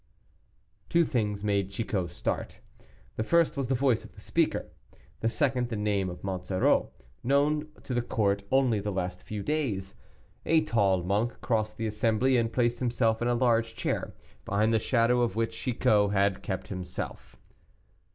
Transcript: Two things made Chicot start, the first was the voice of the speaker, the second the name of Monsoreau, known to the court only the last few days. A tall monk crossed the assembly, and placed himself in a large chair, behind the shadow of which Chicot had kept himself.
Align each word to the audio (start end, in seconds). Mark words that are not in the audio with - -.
Two 0.89 1.05
things 1.05 1.43
made 1.43 1.69
Chicot 1.69 2.09
start, 2.09 2.59
the 3.17 3.23
first 3.23 3.55
was 3.55 3.67
the 3.67 3.75
voice 3.75 4.03
of 4.03 4.11
the 4.15 4.19
speaker, 4.19 4.71
the 5.19 5.29
second 5.29 5.69
the 5.69 5.75
name 5.75 6.09
of 6.09 6.23
Monsoreau, 6.23 6.89
known 7.23 7.67
to 7.83 7.93
the 7.93 8.01
court 8.01 8.41
only 8.51 8.79
the 8.79 8.91
last 8.91 9.21
few 9.21 9.43
days. 9.43 9.93
A 10.43 10.61
tall 10.61 11.03
monk 11.03 11.39
crossed 11.41 11.77
the 11.77 11.85
assembly, 11.85 12.35
and 12.35 12.51
placed 12.51 12.79
himself 12.79 13.21
in 13.21 13.27
a 13.27 13.35
large 13.35 13.75
chair, 13.75 14.15
behind 14.43 14.73
the 14.73 14.79
shadow 14.79 15.21
of 15.21 15.35
which 15.35 15.53
Chicot 15.55 16.13
had 16.13 16.41
kept 16.41 16.69
himself. 16.69 17.35